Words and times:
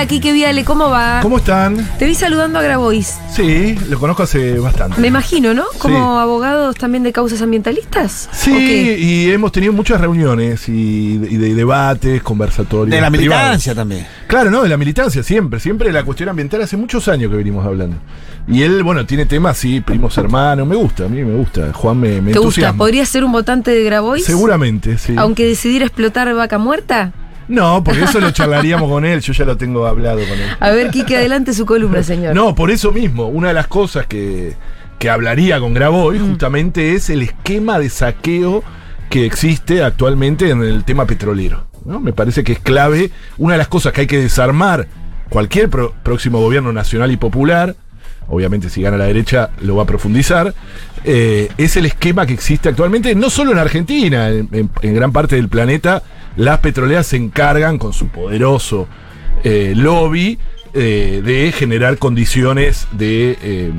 Hola, 0.00 0.08
Kike 0.08 0.32
Viale, 0.32 0.64
¿cómo 0.64 0.88
va? 0.88 1.18
¿Cómo 1.20 1.36
están? 1.36 1.76
Te 1.98 2.06
vi 2.06 2.14
saludando 2.14 2.58
a 2.58 2.62
Grabois. 2.62 3.18
Sí, 3.36 3.76
lo 3.90 3.98
conozco 4.00 4.22
hace 4.22 4.58
bastante. 4.58 4.98
Me 4.98 5.08
imagino, 5.08 5.52
¿no? 5.52 5.64
Como 5.76 5.94
Sí. 5.98 6.20
abogados 6.22 6.74
también 6.76 7.02
de 7.02 7.12
causas 7.12 7.42
ambientalistas. 7.42 8.30
Sí, 8.32 8.50
y 8.98 9.30
hemos 9.30 9.52
tenido 9.52 9.74
muchas 9.74 10.00
reuniones 10.00 10.70
y, 10.70 11.16
y 11.28 11.36
de 11.36 11.54
debates, 11.54 12.22
conversatorios. 12.22 12.94
De 12.94 12.98
la 12.98 13.10
privados. 13.10 13.42
militancia 13.42 13.74
también. 13.74 14.06
Claro, 14.26 14.50
¿no? 14.50 14.62
De 14.62 14.70
la 14.70 14.78
militancia, 14.78 15.22
siempre. 15.22 15.60
Siempre 15.60 15.92
la 15.92 16.02
cuestión 16.02 16.30
ambiental 16.30 16.62
hace 16.62 16.78
muchos 16.78 17.06
años 17.08 17.30
que 17.30 17.36
venimos 17.36 17.66
hablando. 17.66 17.98
Y 18.48 18.62
él, 18.62 18.82
bueno, 18.82 19.04
tiene 19.04 19.26
temas, 19.26 19.58
sí, 19.58 19.82
primos 19.82 20.16
hermanos. 20.16 20.66
Me 20.66 20.76
gusta, 20.76 21.04
a 21.04 21.08
mí 21.08 21.22
me 21.22 21.34
gusta. 21.36 21.74
Juan 21.74 22.00
me, 22.00 22.22
me 22.22 22.32
¿Te 22.32 22.38
gusta? 22.38 22.38
entusiasma. 22.38 22.78
¿Podrías 22.78 23.06
ser 23.06 23.22
un 23.22 23.32
votante 23.32 23.70
de 23.70 23.84
Grabois? 23.84 24.24
Seguramente, 24.24 24.96
sí. 24.96 25.12
Aunque 25.18 25.44
decidiera 25.44 25.84
explotar 25.84 26.34
vaca 26.34 26.56
muerta. 26.56 27.12
No, 27.50 27.82
porque 27.84 28.04
eso 28.04 28.20
lo 28.20 28.30
charlaríamos 28.30 28.88
con 28.88 29.04
él, 29.04 29.20
yo 29.20 29.32
ya 29.32 29.44
lo 29.44 29.56
tengo 29.56 29.86
hablado 29.86 30.20
con 30.20 30.38
él. 30.38 30.48
A 30.60 30.70
ver, 30.70 30.90
Kike, 30.90 31.16
adelante 31.16 31.52
su 31.52 31.66
columna, 31.66 32.02
señor. 32.02 32.34
No, 32.34 32.54
por 32.54 32.70
eso 32.70 32.92
mismo, 32.92 33.26
una 33.28 33.48
de 33.48 33.54
las 33.54 33.66
cosas 33.66 34.06
que, 34.06 34.54
que 34.98 35.10
hablaría 35.10 35.58
con 35.60 35.74
Graboy 35.74 36.18
Mm. 36.18 36.28
justamente 36.30 36.94
es 36.94 37.10
el 37.10 37.22
esquema 37.22 37.78
de 37.78 37.90
saqueo 37.90 38.62
que 39.08 39.26
existe 39.26 39.82
actualmente 39.82 40.50
en 40.50 40.62
el 40.62 40.84
tema 40.84 41.04
petrolero. 41.06 41.66
¿no? 41.84 41.98
Me 41.98 42.12
parece 42.12 42.44
que 42.44 42.52
es 42.52 42.60
clave, 42.60 43.10
una 43.38 43.54
de 43.54 43.58
las 43.58 43.68
cosas 43.68 43.92
que 43.92 44.02
hay 44.02 44.06
que 44.06 44.18
desarmar 44.20 44.86
cualquier 45.28 45.68
pro- 45.68 45.94
próximo 46.02 46.38
gobierno 46.40 46.72
nacional 46.72 47.10
y 47.10 47.16
popular, 47.16 47.74
obviamente 48.30 48.70
si 48.70 48.80
gana 48.80 48.96
la 48.96 49.04
derecha 49.04 49.50
lo 49.60 49.76
va 49.76 49.82
a 49.82 49.86
profundizar, 49.86 50.54
eh, 51.04 51.48
es 51.58 51.76
el 51.76 51.86
esquema 51.86 52.26
que 52.26 52.32
existe 52.32 52.68
actualmente, 52.68 53.14
no 53.14 53.28
solo 53.30 53.52
en 53.52 53.58
Argentina, 53.58 54.28
en, 54.28 54.70
gran 54.82 55.12
parte 55.12 55.36
del 55.36 55.48
planeta, 55.48 56.02
las 56.36 56.58
petroleras 56.60 57.08
se 57.08 57.16
encargan 57.16 57.78
con 57.78 57.92
su 57.92 58.08
poderoso 58.08 58.86
eh, 59.42 59.72
lobby 59.76 60.38
eh, 60.72 61.22
de 61.24 61.52
generar 61.52 61.98
condiciones 61.98 62.86
de, 62.92 63.72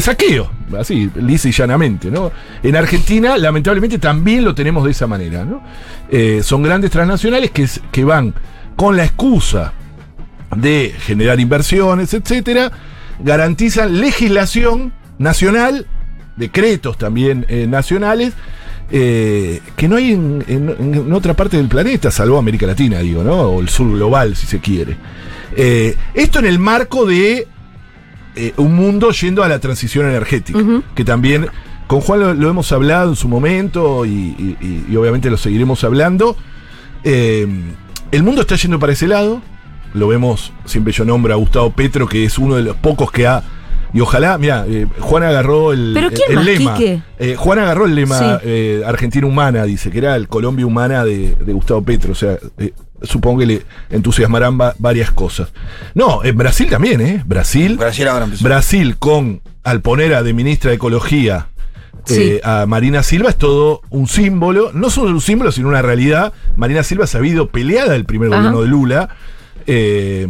saqueo, 0.00 0.50
así, 0.78 1.10
lisa 1.16 1.48
y 1.48 1.52
llanamente. 1.52 2.10
¿no? 2.10 2.30
En 2.62 2.76
Argentina, 2.76 3.36
lamentablemente, 3.36 3.98
también 3.98 4.44
lo 4.44 4.54
tenemos 4.54 4.84
de 4.84 4.92
esa 4.92 5.06
manera. 5.06 5.44
son 6.42 6.62
grandes 6.62 6.90
transnacionales 6.90 7.50
que, 7.50 7.68
que 7.90 8.04
van 8.04 8.34
con 8.76 8.96
la 8.96 9.04
excusa 9.04 9.72
de 10.54 10.94
generar 11.00 11.40
inversiones, 11.40 12.14
etcétera, 12.14 12.70
garantizan 13.20 14.00
legislación 14.00 14.92
nacional, 15.18 15.86
decretos 16.36 16.98
también 16.98 17.46
eh, 17.48 17.66
nacionales, 17.68 18.34
eh, 18.90 19.60
que 19.76 19.88
no 19.88 19.96
hay 19.96 20.12
en, 20.12 20.44
en- 20.46 20.94
en 20.94 21.12
otra 21.12 21.34
parte 21.34 21.56
del 21.56 21.68
planeta, 21.68 22.10
salvo 22.10 22.38
América 22.38 22.66
Latina, 22.66 23.00
digo, 23.00 23.24
¿no? 23.24 23.34
O 23.42 23.60
el 23.60 23.68
sur 23.68 23.90
global, 23.90 24.36
si 24.36 24.46
se 24.46 24.60
quiere. 24.60 24.96
Eh, 25.56 25.96
esto 26.14 26.38
en 26.38 26.44
el 26.46 26.58
marco 26.58 27.04
de 27.06 27.48
eh, 28.36 28.52
un 28.58 28.74
mundo 28.74 29.10
yendo 29.12 29.42
a 29.42 29.48
la 29.48 29.58
transición 29.58 30.06
energética, 30.06 30.58
que 30.94 31.04
también 31.04 31.46
con 31.86 32.00
Juan 32.00 32.20
lo, 32.20 32.34
lo 32.34 32.50
hemos 32.50 32.70
hablado 32.72 33.10
en 33.10 33.16
su 33.16 33.28
momento 33.28 34.04
y, 34.04 34.10
y- 34.10 34.56
y- 34.60 34.86
y 34.92 34.96
obviamente 34.96 35.30
lo 35.30 35.36
seguiremos 35.38 35.82
hablando. 35.84 36.36
El 38.12 38.22
mundo 38.22 38.42
está 38.42 38.56
yendo 38.56 38.78
para 38.78 38.92
ese 38.92 39.06
lado. 39.08 39.40
Lo 39.96 40.08
vemos, 40.08 40.52
siempre 40.64 40.92
yo 40.92 41.04
nombro 41.04 41.32
a 41.32 41.36
Gustavo 41.36 41.70
Petro, 41.70 42.06
que 42.06 42.24
es 42.24 42.38
uno 42.38 42.56
de 42.56 42.62
los 42.62 42.76
pocos 42.76 43.10
que 43.10 43.26
ha. 43.26 43.42
Y 43.94 44.00
ojalá, 44.00 44.36
mira, 44.36 44.64
eh, 44.68 44.86
Juan 45.00 45.22
agarró 45.22 45.72
el, 45.72 45.92
¿Pero 45.94 46.10
quién 46.10 46.28
el 46.30 46.34
más, 46.36 46.44
lema. 46.44 46.74
Quique? 46.74 47.02
Eh, 47.18 47.34
Juan 47.36 47.58
agarró 47.60 47.86
el 47.86 47.94
lema 47.94 48.18
Sí. 48.18 48.24
eh, 48.44 48.82
Argentina 48.86 49.26
Humana, 49.26 49.64
dice, 49.64 49.90
que 49.90 49.98
era 49.98 50.16
el 50.16 50.28
Colombia 50.28 50.66
Humana 50.66 51.04
de, 51.04 51.34
de 51.34 51.52
Gustavo 51.52 51.82
Petro. 51.82 52.12
O 52.12 52.14
sea, 52.14 52.36
eh, 52.58 52.72
supongo 53.02 53.40
que 53.40 53.46
le 53.46 53.62
entusiasmarán 53.90 54.60
va- 54.60 54.74
varias 54.78 55.10
cosas. 55.12 55.50
No, 55.94 56.22
en 56.24 56.36
Brasil 56.36 56.68
también, 56.68 57.00
¿eh? 57.00 57.22
Brasil. 57.24 57.76
Brasil 57.78 58.06
ahora 58.08 58.24
empezó. 58.26 58.44
Brasil 58.44 58.96
con, 58.98 59.40
al 59.64 59.80
poner 59.80 60.12
a 60.14 60.22
de 60.22 60.34
ministra 60.34 60.70
de 60.70 60.76
Ecología 60.76 61.46
Sí. 62.04 62.20
eh, 62.22 62.40
a 62.44 62.66
Marina 62.66 63.02
Silva 63.02 63.30
es 63.30 63.36
todo 63.36 63.80
un 63.90 64.06
símbolo, 64.06 64.70
no 64.72 64.90
solo 64.90 65.10
un 65.10 65.20
símbolo, 65.20 65.50
sino 65.50 65.68
una 65.68 65.82
realidad. 65.82 66.32
Marina 66.56 66.82
Silva 66.84 67.06
se 67.08 67.16
ha 67.16 67.20
habido 67.20 67.48
peleada 67.48 67.94
del 67.94 68.04
primer 68.04 68.28
Ajá. 68.28 68.36
gobierno 68.38 68.62
de 68.62 68.68
Lula, 68.68 69.08
eh, 69.66 70.28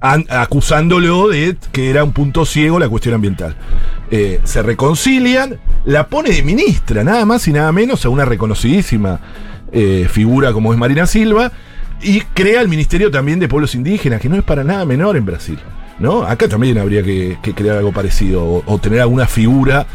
acusándolo 0.00 1.28
de 1.28 1.56
que 1.72 1.90
era 1.90 2.04
un 2.04 2.12
punto 2.12 2.46
ciego 2.46 2.78
la 2.78 2.88
cuestión 2.88 3.14
ambiental. 3.14 3.56
Eh, 4.10 4.40
se 4.44 4.62
reconcilian, 4.62 5.58
la 5.84 6.06
pone 6.06 6.30
de 6.30 6.42
ministra, 6.42 7.04
nada 7.04 7.24
más 7.24 7.46
y 7.48 7.52
nada 7.52 7.72
menos, 7.72 8.04
a 8.04 8.08
una 8.08 8.24
reconocidísima 8.24 9.20
eh, 9.72 10.06
figura 10.10 10.52
como 10.52 10.72
es 10.72 10.78
Marina 10.78 11.06
Silva, 11.06 11.52
y 12.00 12.20
crea 12.20 12.60
el 12.60 12.68
Ministerio 12.68 13.10
también 13.10 13.40
de 13.40 13.48
Pueblos 13.48 13.74
Indígenas, 13.74 14.20
que 14.20 14.28
no 14.28 14.36
es 14.36 14.44
para 14.44 14.62
nada 14.62 14.84
menor 14.84 15.16
en 15.16 15.26
Brasil. 15.26 15.58
¿no? 15.98 16.22
Acá 16.22 16.48
también 16.48 16.78
habría 16.78 17.02
que, 17.02 17.36
crear 17.54 17.78
algo 17.78 17.92
parecido, 17.92 18.62
o, 18.64 18.78
tener 18.78 19.00
alguna 19.00 19.26
figura 19.26 19.86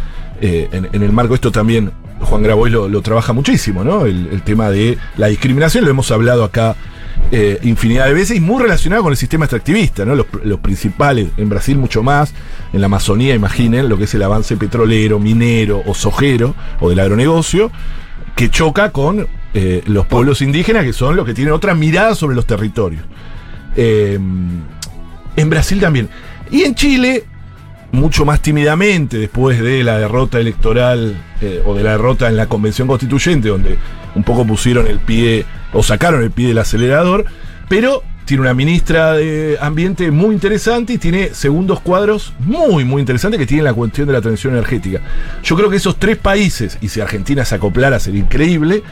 en, 0.42 1.02
el 1.02 1.14
marco. 1.14 1.34
Esto 1.34 1.50
también 1.50 1.92
Juan 2.20 2.44
Grabois 2.44 2.74
lo, 2.74 3.02
trabaja 3.02 3.32
muchísimo, 3.32 3.86
¿no? 3.86 4.06
El 4.06 4.42
tema 4.42 4.70
de 4.70 4.98
la 5.16 5.28
discriminación, 5.28 5.86
lo 5.86 5.92
hemos 5.92 6.12
hablado 6.12 6.44
acá 6.44 6.76
eh, 7.32 7.60
infinidad 7.64 8.06
de 8.06 8.14
veces 8.14 8.38
y 8.38 8.40
muy 8.40 8.62
relacionado 8.62 9.04
con 9.04 9.12
el 9.12 9.18
sistema 9.18 9.46
extractivista, 9.46 10.06
¿no? 10.06 10.16
Los, 10.16 10.60
principales, 10.60 11.30
en 11.38 11.50
Brasil 11.50 11.78
mucho 11.78 12.04
más, 12.04 12.34
en 12.72 12.80
la 12.80 12.86
Amazonía, 12.86 13.34
imaginen 13.34 13.90
lo 13.90 13.98
que 13.98 14.04
es 14.04 14.14
el 14.14 14.22
avance 14.24 14.56
petrolero, 14.56 15.20
minero 15.20 15.82
o 15.86 15.94
sojero 15.96 16.56
o 16.80 16.90
del 16.90 17.00
agronegocio, 17.00 17.72
que 18.36 18.50
choca 18.50 18.92
con 18.92 19.28
eh, 19.54 19.82
los 19.88 20.06
pueblos 20.06 20.42
indígenas, 20.42 20.84
que 20.84 20.94
son 20.94 21.16
los 21.16 21.26
que 21.26 21.34
tienen 21.34 21.54
otra 21.54 21.74
mirada 21.74 22.14
sobre 22.14 22.36
los 22.36 22.46
territorios. 22.46 23.04
Eh, 23.76 24.20
en 25.36 25.50
Brasil 25.50 25.80
también. 25.80 26.10
Y 26.52 26.62
en 26.62 26.76
Chile, 26.76 27.24
mucho 27.92 28.26
más 28.26 28.42
tímidamente, 28.42 29.18
después 29.18 29.60
de 29.60 29.84
la 29.84 29.98
derrota 29.98 30.40
electoral 30.40 31.18
o 31.66 31.74
de 31.74 31.84
la 31.84 31.92
derrota 31.92 32.30
en 32.30 32.38
la 32.38 32.46
convención 32.46 32.88
constituyente, 32.88 33.50
donde 33.50 33.78
un 34.16 34.24
poco 34.24 34.46
pusieron 34.46 34.88
el 34.88 35.00
pie 35.00 35.46
o 35.74 35.84
sacaron 35.84 36.24
el 36.24 36.32
pie 36.32 36.48
del 36.48 36.60
acelerador, 36.60 37.26
pero 37.68 38.04
tiene 38.26 38.42
una 38.42 38.54
ministra 38.54 39.14
de 39.14 39.58
Ambiente 39.60 40.10
muy 40.12 40.34
interesante 40.34 40.94
y 40.94 40.98
tiene 40.98 41.34
segundos 41.34 41.82
cuadros 41.82 42.34
muy, 42.40 42.86
muy 42.86 43.02
interesantes 43.02 43.40
que 43.40 43.46
tienen 43.46 43.66
la 43.66 43.74
cuestión 43.74 44.08
de 44.08 44.14
la 44.14 44.22
transición 44.22 44.54
energética. 44.54 45.02
Yo 45.44 45.56
creo 45.56 45.70
que 45.70 45.78
esos 45.78 45.98
tres 45.98 46.18
países, 46.18 46.78
y 46.82 46.88
si 46.88 47.02
Argentina 47.02 47.44
se 47.44 47.56
acoplara 47.56 48.00
sería 48.00 48.22
increíble, 48.22 48.84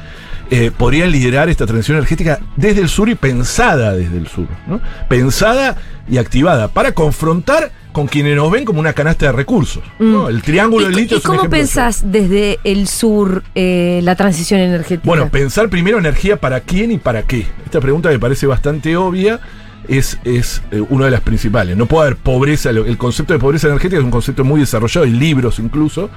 eh, 0.49 0.69
podrían 0.77 1.11
liderar 1.11 1.47
esta 1.47 1.65
transición 1.65 1.97
energética 1.97 2.39
desde 2.57 2.81
el 2.81 2.89
sur 2.89 3.07
y 3.07 3.15
pensada 3.15 3.93
desde 3.93 4.17
el 4.17 4.27
sur, 4.27 4.47
¿no? 4.67 4.81
Pensada 5.07 5.77
y 6.09 6.17
activada 6.17 6.67
para 6.67 6.91
confrontar 6.91 7.71
con 7.91 8.07
quienes 8.07 8.35
nos 8.35 8.52
ven 8.52 8.66
como 8.66 8.79
una 8.79 8.94
canasta 8.94 9.28
de 9.28 9.31
recursos. 9.31 9.84
¿no? 10.00 10.29
El 10.29 10.41
triángulo 10.41 10.85
del 10.85 10.96
Mm. 10.96 10.97
¿Y, 10.97 11.02
litio 11.02 11.18
y 11.18 11.19
es 11.19 11.25
un 11.25 11.29
cómo 11.29 11.41
de 11.41 11.47
eso. 11.47 11.52
pensás 11.52 12.12
desde 12.12 12.59
el 12.63 12.88
sur 12.88 13.44
eh, 13.56 14.00
la 14.03 14.16
transición 14.16 14.59
energética? 14.59 15.06
Bueno, 15.06 15.29
pensar 15.29 15.69
primero 15.69 15.97
energía 15.97 16.38
para 16.38 16.62
quién 16.62 16.91
y 16.91 16.97
para 16.97 17.24
qué. 17.24 17.46
Esta 17.66 17.79
pregunta 17.79 18.09
me 18.09 18.19
parece 18.19 18.47
bastante 18.47 18.96
obvia. 18.97 19.40
Es, 19.88 20.19
es 20.24 20.62
eh, 20.72 20.81
una 20.90 21.06
de 21.06 21.12
las 21.12 21.22
principales. 21.22 21.75
No 21.75 21.88
puede 21.88 22.07
haber 22.07 22.18
pobreza. 22.18 22.69
El 22.69 22.97
concepto 22.97 23.34
de 23.34 23.40
pobreza 23.40 23.68
energética 23.68 24.00
es 24.00 24.03
un 24.06 24.12
concepto 24.12 24.44
muy 24.44 24.59
desarrollado, 24.59 25.06
en 25.06 25.19
libros 25.19 25.59
incluso. 25.59 26.09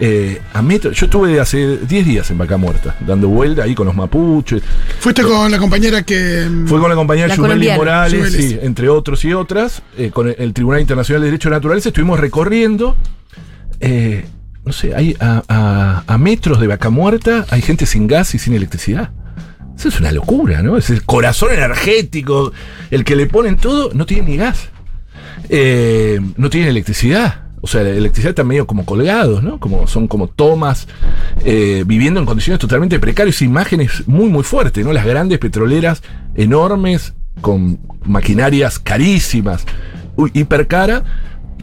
Eh, 0.00 0.40
a 0.52 0.62
metro, 0.62 0.90
yo 0.90 1.06
estuve 1.06 1.38
hace 1.38 1.76
10 1.78 2.06
días 2.06 2.30
en 2.30 2.38
Vaca 2.38 2.56
Muerta, 2.56 2.96
dando 3.06 3.28
vuelta 3.28 3.62
ahí 3.64 3.74
con 3.74 3.86
los 3.86 3.94
mapuches. 3.94 4.62
Fuiste 4.98 5.22
con 5.22 5.50
la 5.50 5.58
compañera 5.58 6.02
que. 6.02 6.48
Fue 6.66 6.80
con 6.80 6.88
la 6.90 6.96
compañera 6.96 7.28
La. 7.28 7.76
Morales, 7.76 8.32
sí, 8.32 8.58
entre 8.62 8.88
otros 8.88 9.24
y 9.24 9.32
otras, 9.32 9.82
eh, 9.96 10.10
con 10.10 10.28
el, 10.28 10.34
el 10.38 10.52
Tribunal 10.52 10.80
Internacional 10.80 11.20
de 11.22 11.26
Derechos 11.26 11.52
Naturales, 11.52 11.86
estuvimos 11.86 12.18
recorriendo, 12.18 12.96
eh, 13.80 14.24
no 14.64 14.72
sé, 14.72 14.94
hay 14.94 15.16
a, 15.20 15.42
a- 15.48 16.04
a 16.06 16.18
metros 16.18 16.60
de 16.60 16.66
vaca 16.66 16.90
muerta, 16.90 17.46
hay 17.50 17.62
gente 17.62 17.86
sin 17.86 18.06
gas 18.08 18.34
y 18.34 18.38
sin 18.40 18.54
electricidad. 18.54 19.10
Eso 19.78 19.88
es 19.88 20.00
una 20.00 20.10
locura, 20.12 20.62
¿no? 20.62 20.76
Es 20.76 20.90
el 20.90 21.04
corazón 21.04 21.50
energético, 21.52 22.52
el 22.90 23.04
que 23.04 23.14
le 23.16 23.26
ponen 23.26 23.56
todo, 23.56 23.90
no 23.94 24.04
tiene 24.06 24.28
ni 24.30 24.36
gas. 24.36 24.68
Eh, 25.48 26.20
no 26.36 26.50
tiene 26.50 26.68
electricidad. 26.68 27.41
O 27.64 27.68
sea, 27.68 27.82
la 27.84 27.90
electricidad 27.90 28.30
está 28.30 28.42
medio 28.44 28.66
como 28.66 28.84
colgados, 28.84 29.42
¿no? 29.42 29.58
Como, 29.60 29.86
son 29.86 30.08
como 30.08 30.26
tomas, 30.26 30.88
eh, 31.44 31.84
viviendo 31.86 32.18
en 32.20 32.26
condiciones 32.26 32.58
totalmente 32.58 32.98
precarias, 32.98 33.40
imágenes 33.40 34.02
muy, 34.08 34.28
muy 34.28 34.42
fuertes, 34.42 34.84
¿no? 34.84 34.92
Las 34.92 35.06
grandes 35.06 35.38
petroleras 35.38 36.02
enormes, 36.34 37.14
con 37.40 37.78
maquinarias 38.04 38.78
carísimas, 38.80 39.64
uy, 40.16 40.30
hipercara, 40.34 41.04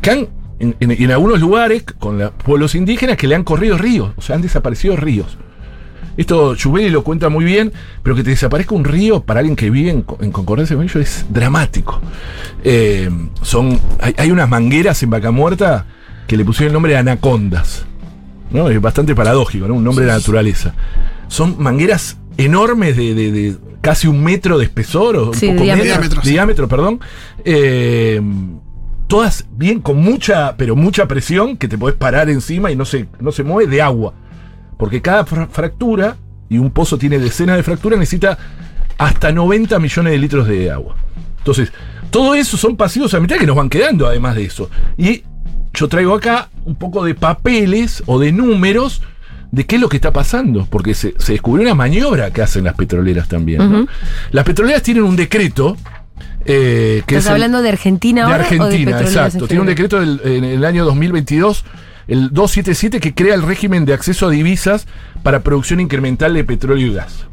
que 0.01 0.10
han, 0.12 0.28
en, 0.60 0.75
en- 0.80 1.12
algunos 1.12 1.40
lugares, 1.42 1.84
con 2.00 2.18
los 2.18 2.31
pueblos 2.31 2.75
indígenas, 2.75 3.18
que 3.18 3.28
le 3.28 3.36
han 3.36 3.44
corrido 3.44 3.78
ríos, 3.78 4.12
o 4.16 4.22
sea, 4.22 4.36
han 4.38 4.42
desaparecido 4.42 4.95
ríos. 4.95 5.38
Esto 6.19 6.56
Chubeli 6.56 6.89
lo 6.89 7.04
cuenta 7.04 7.30
muy 7.30 7.45
bien, 7.45 7.71
pero 8.04 8.16
que 8.16 8.24
te 8.24 8.31
desaparezca 8.31 8.75
un 8.75 8.83
río 8.83 9.21
para 9.24 9.39
alguien 9.39 9.56
que 9.56 9.69
vive 9.69 9.89
en, 9.92 10.06
en 10.19 10.31
concordancia 10.31 10.75
con 10.75 10.83
ello 10.86 11.00
es 11.00 11.25
dramático. 11.30 12.01
Eh, 12.63 13.10
son, 13.42 13.80
hay, 14.01 14.13
hay 14.18 14.31
unas 14.31 14.50
mangueras 14.50 15.01
en 15.01 15.10
Vaca 15.12 15.31
Muerta 15.31 15.86
que 16.27 16.36
le 16.38 16.44
pusieron 16.45 16.71
el 16.71 16.74
nombre 16.74 16.92
de 16.92 16.98
anacondas. 16.98 17.86
¿no? 18.51 18.69
Es 18.69 18.81
bastante 18.81 19.16
paradójico, 19.16 19.68
¿no? 19.68 19.75
Un 19.75 19.83
nombre 19.83 20.06
de 20.06 20.12
la 20.12 20.18
naturaleza. 20.18 20.74
Son 21.27 21.56
mangueras 21.60 22.18
enormes 22.38 22.98
de, 22.98 23.13
de- 23.13 23.31
de 23.31 23.57
casi 23.81 24.07
un 24.07 24.21
metro 24.24 24.57
de 24.57 24.66
espesor 24.66 25.16
o 25.16 25.27
un 25.30 25.33
Sí, 25.36 25.48
poco 25.50 25.63
diámetro. 25.63 25.86
Diámetro, 25.92 26.21
sí. 26.21 26.30
diámetro, 26.31 26.68
perdón. 26.68 27.00
Eh, 27.45 28.21
todas 29.07 29.45
bien 29.51 29.80
con 29.80 29.98
mucha, 30.01 30.56
pero 30.57 30.75
mucha 30.75 31.07
presión 31.07 31.56
que 31.57 31.68
te 31.68 31.77
podés 31.77 31.95
parar 31.95 32.30
encima 32.30 32.71
y 32.71 32.75
no 32.75 32.83
se, 32.86 33.07
no 33.19 33.31
se 33.31 33.44
mueve 33.44 33.69
de 33.71 33.81
agua. 33.81 34.13
Porque 34.80 35.02
cada 35.02 35.26
fra- 35.26 35.48
fractura, 35.48 36.16
y 36.50 36.58
un 36.58 36.72
pozo 36.72 36.98
tiene 36.98 37.20
decenas 37.20 37.58
de 37.58 37.64
fracturas, 37.64 38.00
necesita 38.00 38.38
hasta 38.98 39.31
90 39.31 39.78
millones 39.78 40.12
de 40.14 40.18
litros 40.18 40.48
de 40.48 40.72
agua. 40.72 40.96
Entonces, 41.38 41.72
todo 42.10 42.34
eso 42.34 42.58
son 42.58 42.76
pasivos 42.78 43.14
a 43.14 43.20
mitad 43.20 43.36
que 43.38 43.46
nos 43.46 43.56
van 43.56 43.70
quedando 43.70 44.08
además 44.08 44.36
de 44.36 44.46
eso. 44.46 44.70
Y 44.98 45.24
yo 45.74 45.88
traigo 45.90 46.16
acá 46.16 46.50
un 46.66 46.76
poco 46.76 47.04
de 47.04 47.14
papeles 47.14 48.02
o 48.08 48.20
de 48.20 48.31
números 48.31 49.02
de 49.52 49.66
qué 49.66 49.76
es 49.76 49.81
lo 49.81 49.90
que 49.90 49.98
está 49.98 50.14
pasando, 50.14 50.66
porque 50.70 50.94
se, 50.94 51.14
se 51.18 51.34
descubrió 51.34 51.66
una 51.66 51.76
maniobra 51.76 52.31
que 52.31 52.42
hacen 52.42 52.64
las 52.64 52.76
petroleras 52.76 53.28
también. 53.28 53.88
Las 54.31 54.46
petroleras 54.46 54.81
tienen 54.81 55.04
un 55.04 55.16
decreto 55.18 55.76
eh, 56.46 57.04
que 57.06 57.16
¿Estás 57.16 57.18
es 57.18 57.26
el- 57.28 57.34
hablando 57.34 57.62
de 57.62 57.70
Argentina 57.70 58.22
de 58.22 58.31
ahora? 58.31 58.36
o 58.46 58.50
de 58.50 58.56
Argentina, 58.56 59.02
exacto. 59.02 59.40
en 59.40 59.48
Tiene 59.48 59.62
un 59.62 59.68
decreto 59.68 60.00
del- 60.00 60.22
en 60.24 60.44
el 60.46 60.64
año 60.66 60.86
2022, 60.86 61.66
el 62.09 62.31
277, 62.33 63.00
que 63.00 63.13
crea 63.13 63.35
el 63.35 63.44
régimen 63.44 63.85
de 63.85 63.94
acceso 63.94 64.27
a 64.27 64.29
divisas 64.31 64.85
para 65.23 65.41
producción 65.41 65.79
incremental 65.79 66.33
de 66.33 66.44
petróleo 66.44 66.88
y 66.88 66.94
gas. 66.94 67.25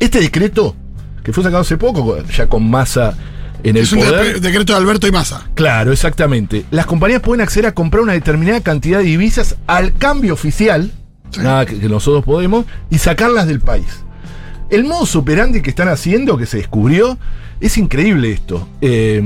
Este 0.00 0.20
decreto, 0.20 0.76
que 1.24 1.32
fue 1.32 1.42
sacado 1.44 1.62
hace 1.62 1.76
poco, 1.78 2.18
ya 2.24 2.46
con 2.48 2.68
masa 2.68 3.16
en 3.62 3.76
el 3.76 3.84
Es 3.84 3.92
un 3.92 4.00
poder. 4.00 4.34
de- 4.34 4.40
decreto 4.40 4.72
de 4.72 4.78
Alberto 4.80 5.06
y 5.06 5.12
Massa. 5.12 5.46
Claro, 5.54 5.92
exactamente. 5.92 6.64
Las 6.72 6.84
compañías 6.86 7.22
pueden 7.22 7.40
acceder 7.40 7.66
a 7.66 7.72
comprar 7.74 8.02
una 8.02 8.12
determinada 8.12 8.60
cantidad 8.60 8.98
de 8.98 9.04
divisas 9.04 9.56
al 9.68 9.94
cambio 9.94 10.34
oficial, 10.34 10.90
Sí. 11.30 11.40
nada 11.40 11.64
que, 11.64 11.78
que 11.78 11.88
nosotros 11.88 12.24
podemos, 12.24 12.66
y 12.90 12.98
sacarlas 12.98 13.46
del 13.46 13.60
país. 13.60 13.86
El 14.68 14.84
modus 14.84 15.14
operandi 15.16 15.62
que 15.62 15.70
están 15.70 15.88
haciendo, 15.88 16.36
que 16.36 16.46
se 16.46 16.56
descubrió, 16.56 17.18
es 17.60 17.78
increíble 17.78 18.32
esto. 18.32 18.68
Eh, 18.80 19.22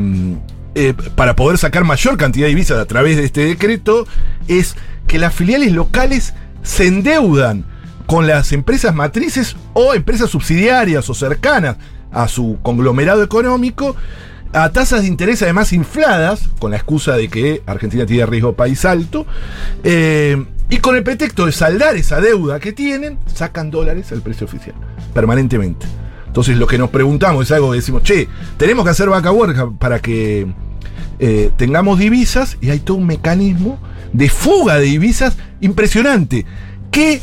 eh, 0.78 0.93
para 1.14 1.34
poder 1.34 1.56
sacar 1.56 1.84
mayor 1.84 2.19
cantidad 2.19 2.44
de 2.44 2.50
divisas 2.50 2.78
a 2.78 2.84
través 2.84 3.17
de 3.17 3.25
este 3.25 3.46
decreto, 3.46 4.06
es 4.46 4.76
que 5.08 5.19
las 5.19 5.34
filiales 5.34 5.73
locales 5.73 6.34
se 6.62 6.87
endeudan 6.87 7.64
con 8.05 8.26
las 8.26 8.52
empresas 8.52 8.94
matrices 8.94 9.56
o 9.73 9.94
empresas 9.94 10.28
subsidiarias 10.28 11.08
o 11.08 11.14
cercanas 11.14 11.78
a 12.12 12.28
su 12.28 12.58
conglomerado 12.62 13.23
económico 13.23 13.96
a 14.52 14.70
tasas 14.70 15.00
de 15.00 15.08
interés 15.08 15.40
además 15.43 15.73
infladas, 15.73 16.50
con 16.58 16.73
la 16.73 16.76
excusa 16.76 17.17
de 17.17 17.28
que 17.28 17.62
Argentina 17.64 18.05
tiene 18.05 18.26
riesgo 18.26 18.52
país 18.52 18.84
alto, 18.84 19.25
eh, 19.82 20.44
y 20.69 20.76
con 20.76 20.94
el 20.94 21.02
pretexto 21.02 21.46
de 21.46 21.52
saldar 21.52 21.96
esa 21.96 22.20
deuda 22.20 22.61
que 22.61 22.75
tienen, 22.75 23.19
sacan 23.32 23.70
dólares 23.70 24.12
al 24.12 24.20
precio 24.20 24.44
oficial, 24.44 24.75
permanentemente. 25.14 25.87
Entonces 26.26 26.58
lo 26.58 26.67
que 26.67 26.76
nos 26.76 26.90
preguntamos 26.90 27.46
es 27.46 27.52
algo 27.52 27.70
que 27.70 27.76
decimos, 27.76 28.02
che, 28.02 28.28
tenemos 28.58 28.84
que 28.84 28.90
hacer 28.90 29.08
vaca 29.08 29.32
huerca 29.32 29.70
para 29.70 30.00
que 30.00 30.46
eh, 31.19 31.51
tengamos 31.57 31.99
divisas, 31.99 32.59
y 32.61 32.71
hay 32.71 32.81
todo 32.81 32.97
un 32.97 33.07
mecanismo 33.07 33.79
de 34.13 34.29
fuga 34.29 34.79
de 34.79 34.87
divisas 34.87 35.37
impresionante, 35.61 36.47
que 36.91 37.21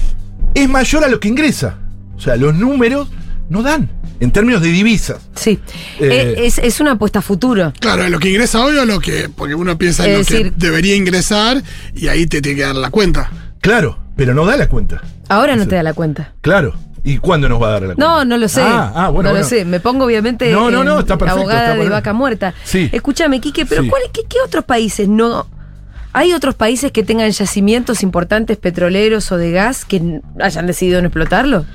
es 0.54 0.69
mayor 0.69 1.04
a 1.04 1.07
lo 1.07 1.19
que 1.19 1.28
ingresa. 1.28 1.78
O 2.16 2.19
sea, 2.19 2.36
los 2.36 2.54
números 2.56 3.10
no 3.50 3.63
dan 3.63 3.90
en 4.19 4.31
términos 4.31 4.62
de 4.62 4.69
divisas. 4.69 5.18
Sí. 5.36 5.60
Eh, 6.00 6.36
Eh, 6.38 6.45
es, 6.45 6.57
es 6.60 6.80
una 6.80 6.92
apuesta 6.92 7.19
a 7.19 7.22
futuro. 7.22 7.74
Claro, 7.80 8.07
lo 8.10 8.19
que 8.19 8.30
ingresa 8.30 8.63
hoy 8.63 8.78
o 8.78 8.86
lo 8.86 9.00
que. 9.00 9.30
Porque 9.30 9.56
uno 9.56 9.78
piensa 9.78 10.06
en 10.06 10.22
Es 10.22 10.31
lo 10.31 10.38
que 10.38 10.54
debería 10.56 10.96
ingresar 10.96 11.62
y 11.94 12.07
ahí 12.07 12.25
te 12.28 12.42
tiene 12.42 12.57
que 12.57 12.63
dar 12.63 12.75
la 12.75 12.89
cuenta. 12.89 13.31
Claro, 13.60 14.00
pero 14.16 14.34
no 14.34 14.46
da 14.46 14.56
la 14.57 14.69
cuenta. 14.69 15.01
Ahora 15.30 15.56
no 15.56 15.68
te 15.68 15.75
da 15.75 15.84
la 15.84 15.94
cuenta. 15.94 16.34
Claro. 16.42 16.74
¿Y 17.03 17.17
cuándo 17.17 17.50
nos 17.50 17.61
va 17.61 17.67
a 17.67 17.71
dar 17.71 17.81
la 17.81 17.88
cuenta? 17.88 18.05
No, 18.05 18.23
no 18.25 18.38
lo 18.38 18.47
sé. 18.47 18.61
Ah, 18.61 18.91
ah, 18.95 19.09
bueno, 19.09 19.29
no 19.29 19.33
bueno. 19.33 19.39
lo 19.39 19.44
sé. 19.44 19.65
Me 19.65 19.79
pongo 19.79 20.05
obviamente 20.05 20.50
No, 20.51 20.71
no, 20.71 20.83
no, 20.83 21.00
está 21.00 21.17
perfecto, 21.17 21.41
abogada 21.41 21.71
está 21.73 21.83
de 21.83 21.89
vaca 21.89 22.13
muerta. 22.13 22.53
Sí. 22.63 22.89
Escúchame, 22.91 23.41
Quique, 23.41 23.65
pero 23.65 23.83
Sí. 23.83 23.89
¿cuál, 23.89 24.03
qué, 24.13 24.21
qué 24.27 24.38
otros 24.45 24.63
países 24.63 25.07
no? 25.09 25.47
¿Hay 26.13 26.31
otros 26.33 26.55
países 26.55 26.91
que 26.91 27.03
tengan 27.03 27.29
yacimientos 27.31 28.03
importantes 28.03 28.55
petroleros 28.57 29.31
o 29.31 29.38
de 29.38 29.51
gas 29.51 29.83
que 29.83 30.21
hayan 30.39 30.67
decidido 30.67 31.01
no 31.01 31.07
explotarlo? 31.07 31.65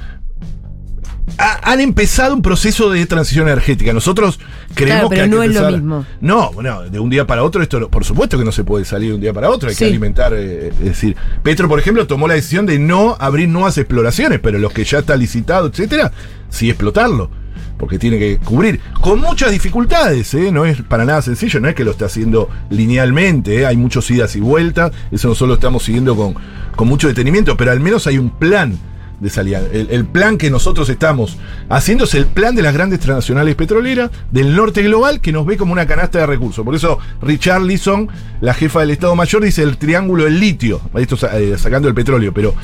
Ha- 1.36 1.72
han 1.72 1.80
empezado 1.80 2.34
un 2.34 2.42
proceso 2.42 2.90
de 2.90 3.04
transición 3.06 3.46
energética. 3.48 3.92
Nosotros 3.92 4.38
creemos 4.74 5.08
Claro, 5.08 5.08
que 5.10 5.20
hay 5.20 5.28
que 5.30 5.36
no 5.36 5.42
es 5.42 5.50
lo 5.54 5.60
empezar- 5.60 5.72
mismo. 5.74 6.06
No, 6.20 6.50
bueno, 6.52 6.82
de 6.82 6.98
un 6.98 7.10
día 7.10 7.26
para 7.26 7.42
otro, 7.42 7.62
esto 7.62 7.78
no- 7.80 7.88
por 7.88 8.04
supuesto 8.04 8.38
que 8.38 8.44
no 8.44 8.52
se 8.52 8.64
puede 8.64 8.84
salir 8.84 9.10
de 9.10 9.14
un 9.16 9.20
día 9.20 9.32
para 9.32 9.50
otro, 9.50 9.68
hay 9.68 9.74
Sí. 9.74 9.84
que 9.84 9.90
alimentar. 9.90 10.32
eh, 10.34 10.68
es 10.68 10.78
decir, 10.84 11.16
Petro, 11.42 11.68
por 11.68 11.78
ejemplo, 11.78 12.06
tomó 12.06 12.26
la 12.28 12.34
decisión 12.34 12.64
de 12.66 12.78
no 12.78 13.16
abrir 13.20 13.48
nuevas 13.48 13.76
exploraciones, 13.78 14.40
pero 14.40 14.58
los 14.58 14.72
que 14.72 14.84
ya 14.84 14.98
está 15.00 15.16
licitado, 15.16 15.66
etcétera, 15.68 16.12
sí 16.48 16.68
explotarlo. 16.70 17.30
Porque 17.78 17.96
tiene 17.98 18.18
que 18.18 18.38
cubrir. 18.38 18.80
Con 19.00 19.20
muchas 19.20 19.52
dificultades, 19.52 20.34
¿eh? 20.34 20.50
no 20.50 20.64
es 20.66 20.82
para 20.82 21.04
nada 21.04 21.22
sencillo, 21.22 21.60
no 21.60 21.68
es 21.68 21.76
que 21.76 21.84
lo 21.84 21.92
esté 21.92 22.04
haciendo 22.06 22.48
linealmente, 22.70 23.60
¿eh? 23.60 23.66
hay 23.66 23.76
muchos 23.76 24.10
idas 24.10 24.34
y 24.34 24.40
vueltas, 24.40 24.90
eso 25.12 25.28
nosotros 25.28 25.48
lo 25.48 25.54
estamos 25.54 25.84
siguiendo 25.84 26.16
con, 26.16 26.34
con 26.74 26.88
mucho 26.88 27.06
detenimiento, 27.06 27.56
pero 27.56 27.70
al 27.70 27.78
menos 27.80 28.06
hay 28.08 28.18
un 28.18 28.30
plan 28.30 28.76
de 29.20 29.30
salida. 29.30 29.60
El, 29.72 29.88
el 29.90 30.04
plan 30.04 30.38
que 30.38 30.50
nosotros 30.50 30.88
estamos 30.88 31.36
haciendo 31.68 32.04
es 32.04 32.14
el 32.14 32.26
plan 32.26 32.54
de 32.54 32.62
las 32.62 32.74
grandes 32.74 33.00
transnacionales 33.00 33.54
petroleras 33.54 34.10
del 34.30 34.54
norte 34.54 34.82
global 34.82 35.20
que 35.20 35.32
nos 35.32 35.44
ve 35.46 35.56
como 35.56 35.72
una 35.72 35.86
canasta 35.86 36.18
de 36.18 36.26
recursos. 36.26 36.64
Por 36.64 36.74
eso 36.74 36.98
Richard 37.22 37.62
Leeson, 37.62 38.08
la 38.40 38.54
jefa 38.54 38.80
del 38.80 38.90
Estado 38.90 39.14
Mayor, 39.16 39.42
dice 39.44 39.62
el 39.62 39.76
triángulo 39.76 40.24
del 40.24 40.38
litio, 40.38 40.80
esto 40.94 41.16
eh, 41.32 41.56
sacando 41.58 41.88
el 41.88 41.94
petróleo, 41.94 42.32
pero 42.32 42.54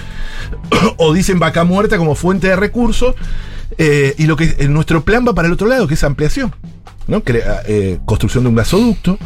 o 0.98 1.12
dicen 1.12 1.38
vaca 1.38 1.64
muerta 1.64 1.98
como 1.98 2.14
fuente 2.14 2.48
de 2.48 2.56
recursos. 2.56 3.14
eh, 3.78 4.14
y 4.18 4.26
lo 4.26 4.36
que 4.36 4.54
eh, 4.58 4.68
nuestro 4.68 5.02
plan 5.04 5.24
va 5.26 5.34
para 5.34 5.48
el 5.48 5.54
otro 5.54 5.66
lado, 5.66 5.88
que 5.88 5.94
es 5.94 6.04
ampliación. 6.04 6.54
¿no? 7.06 7.22
Eh, 7.26 7.98
construcción 8.04 8.44
de 8.44 8.50
un 8.50 8.56
gasoducto, 8.56 9.18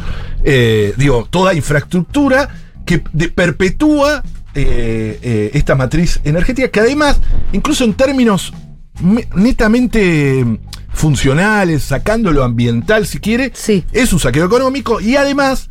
eh, 0.43 0.93
digo, 0.97 1.27
toda 1.29 1.53
infraestructura 1.53 2.49
que 2.85 2.99
perpetúa 2.99 4.23
eh, 4.55 5.19
eh, 5.21 5.51
esta 5.53 5.75
matriz 5.75 6.19
energética, 6.23 6.69
que 6.69 6.79
además, 6.79 7.19
incluso 7.53 7.83
en 7.83 7.93
términos 7.93 8.53
me- 9.01 9.27
netamente 9.35 10.45
funcionales, 10.93 11.83
sacando 11.83 12.31
lo 12.31 12.43
ambiental 12.43 13.05
si 13.07 13.19
quiere, 13.19 13.51
Sí. 13.53 13.83
es 13.91 14.11
un 14.11 14.19
saqueo 14.19 14.45
económico 14.45 14.99
y 14.99 15.15
además 15.15 15.69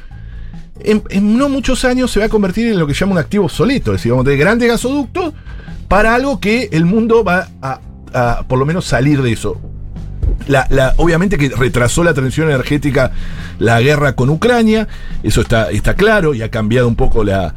en, 0.80 1.02
en 1.10 1.36
no 1.36 1.48
muchos 1.48 1.84
años 1.84 2.10
se 2.10 2.20
va 2.20 2.26
a 2.26 2.28
convertir 2.28 2.69
en 2.69 2.78
lo 2.78 2.86
que 2.86 2.94
se 2.94 3.00
llama 3.00 3.12
un 3.12 3.19
activo 3.19 3.44
obsoleto, 3.46 3.92
es 3.92 3.98
decir, 3.98 4.12
vamos 4.12 4.22
a 4.25 4.26
tener 4.26 4.38
grandes 4.38 4.69
gasoductos 4.69 5.35
para 5.88 6.14
algo 6.14 6.38
que 6.40 6.68
el 6.73 6.85
mundo 6.85 7.25
va 7.25 7.49
a, 7.61 7.80
a 8.14 8.42
por 8.47 8.58
lo 8.58 8.64
menos 8.66 8.85
salir 8.85 9.20
de 9.23 9.32
eso. 9.32 9.61
La, 10.47 10.66
la- 10.71 10.95
obviamente 10.97 11.37
que 11.37 11.49
retrasó 11.50 12.04
la 12.04 12.14
transición 12.14 12.49
energética 12.49 13.12
la 13.59 13.80
guerra 13.80 14.14
con 14.14 14.30
Ucrania, 14.30 14.87
eso 15.23 15.40
está, 15.40 15.71
está 15.71 15.95
claro 15.95 16.33
y 16.35 16.42
ha 16.42 16.50
cambiado 16.50 16.87
un 16.88 16.95
poco 16.97 17.25
la, 17.25 17.54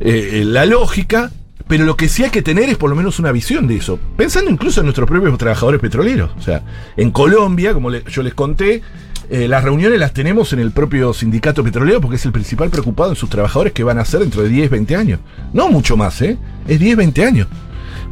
eh, 0.00 0.42
la 0.46 0.64
lógica, 0.64 1.30
pero 1.68 1.84
lo 1.84 1.96
que 1.96 2.08
sí 2.08 2.24
hay 2.24 2.30
que 2.30 2.42
tener 2.42 2.68
es 2.68 2.76
por 2.76 2.90
lo 2.90 2.96
menos 2.96 3.18
una 3.18 3.32
visión 3.32 3.66
de 3.66 3.76
eso, 3.76 3.98
pensando 4.16 4.50
incluso 4.50 4.80
en 4.80 4.86
nuestros 4.86 5.08
propios 5.08 5.36
trabajadores 5.36 5.80
petroleros. 5.80 6.30
O 6.38 6.40
sea, 6.42 6.62
en 6.96 7.10
Colombia, 7.10 7.74
como 7.74 7.90
yo 7.90 8.22
les 8.22 8.34
conté, 8.34 8.82
eh, 9.30 9.48
las 9.48 9.64
reuniones 9.64 9.98
las 9.98 10.12
tenemos 10.12 10.52
en 10.52 10.58
el 10.60 10.72
propio 10.72 11.12
sindicato 11.14 11.62
petrolero 11.64 12.00
porque 12.00 12.16
es 12.16 12.24
el 12.26 12.32
principal 12.32 12.70
preocupado 12.70 13.10
en 13.10 13.16
sus 13.16 13.30
trabajadores 13.30 13.72
que 13.72 13.84
van 13.84 13.98
a 13.98 14.04
ser 14.04 14.20
dentro 14.20 14.42
de 14.42 14.48
10, 14.48 14.70
20 14.70 14.96
años. 14.96 15.20
No 15.52 15.68
mucho 15.68 15.96
más, 15.96 16.20
¿eh? 16.22 16.36
Es 16.68 16.78
10, 16.80 16.96
20 16.96 17.24
años. 17.24 17.48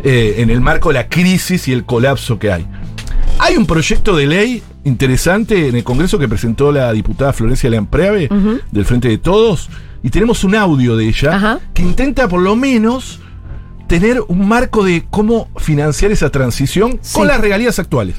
eh, 0.03 0.37
en 0.39 0.49
el 0.49 0.63
marco 0.63 0.89
de 0.89 0.95
la 0.95 1.09
crisis 1.09 1.69
y 1.69 1.73
el 1.75 1.85
colapso 1.85 2.39
que 2.39 2.51
hay. 2.51 2.67
Hay 3.43 3.57
un 3.57 3.67
proyecto 3.67 4.15
de 4.17 4.27
ley 4.27 4.63
interesante 4.85 5.69
en 5.69 5.77
el 5.77 5.85
Congreso 5.85 6.19
que 6.19 6.29
presentó 6.29 6.73
la 6.73 6.93
diputada 6.93 7.33
Florencia 7.33 7.71
Leampreave 7.71 8.29
Ujú. 8.31 8.61
del 8.71 8.85
Frente 8.85 9.09
de 9.09 9.19
Todos 9.19 9.69
y 10.03 10.11
tenemos 10.11 10.45
un 10.45 10.55
audio 10.55 10.97
de 10.97 11.09
ella 11.09 11.35
Ajá. 11.37 11.61
que 11.75 11.83
intenta 11.83 12.29
por 12.29 12.41
lo 12.43 12.55
menos 12.57 13.21
tener 13.87 14.21
un 14.29 14.47
marco 14.47 14.85
de 14.85 15.05
cómo 15.11 15.49
financiar 15.57 16.13
esa 16.13 16.31
transición 16.31 16.99
Sí. 17.03 17.15
con 17.15 17.27
las 17.27 17.41
regalías 17.41 17.79
actuales. 17.79 18.17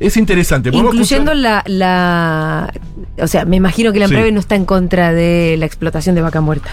Es 0.00 0.16
interesante. 0.16 0.70
Incluyendo 0.72 1.34
la, 1.34 1.62
la. 1.66 2.72
O 3.18 3.26
sea, 3.28 3.44
me 3.44 3.56
imagino 3.56 3.92
que 3.92 4.00
la 4.00 4.08
Sí. 4.08 4.14
No 4.32 4.40
está 4.40 4.56
en 4.56 4.64
contra 4.64 5.12
de 5.12 5.56
la 5.58 5.66
explotación 5.66 6.14
de 6.16 6.20
vaca 6.22 6.40
muerta. 6.40 6.70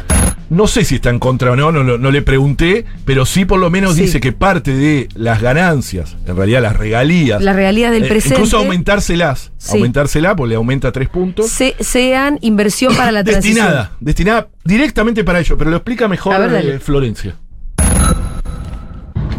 No 0.52 0.68
sé 0.68 0.84
si 0.84 0.96
está 0.96 1.10
en 1.10 1.18
contra 1.18 1.52
o 1.52 1.56
no, 1.56 1.72
no, 1.72 1.82
no, 1.82 1.98
no 1.98 2.12
le 2.12 2.22
pregunté, 2.22 2.86
pero 3.06 3.26
sí 3.26 3.46
por 3.46 3.58
lo 3.58 3.70
menos 3.70 3.96
Sí. 3.96 4.02
dice 4.02 4.20
que 4.20 4.34
parte 4.34 4.76
de 4.76 5.08
las 5.16 5.42
ganancias, 5.42 6.18
en 6.28 6.36
realidad 6.36 6.62
las 6.62 6.76
regalías, 6.76 7.42
La 7.42 7.54
realidad 7.54 7.90
del 7.92 8.04
eh, 8.04 8.08
presente. 8.10 8.36
incluso 8.36 8.58
aumentárselas, 8.58 9.54
Sí. 9.58 9.78
aumentárselas, 9.78 10.36
porque 10.36 10.50
le 10.50 10.56
aumenta 10.56 10.92
tres 10.92 11.08
puntos. 11.08 11.50
se- 11.50 11.76
sean 11.80 12.38
inversión 12.42 12.94
para 12.98 13.14
la 13.14 13.24
transición. 13.24 13.56
Destinada, 13.66 13.92
destinada 14.02 14.48
directamente 14.66 15.24
para 15.24 15.40
ello, 15.40 15.58
pero 15.58 15.70
lo 15.72 15.78
explica 15.78 16.10
mejor 16.10 16.38
ver, 16.52 16.66
eh, 16.66 16.80
Florencia. 16.80 17.36